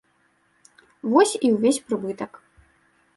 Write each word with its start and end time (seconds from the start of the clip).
Вось 1.15 1.33
і 1.49 1.51
ўвесь 1.57 1.81
прыбытак. 1.91 2.31